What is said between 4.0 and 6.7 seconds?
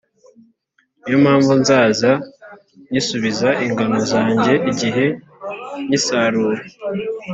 zanjye igihe cy’isarura,